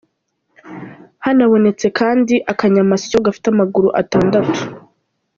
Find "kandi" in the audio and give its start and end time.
1.99-2.35